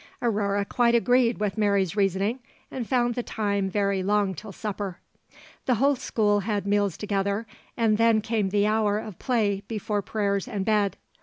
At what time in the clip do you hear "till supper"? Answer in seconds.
4.33-4.97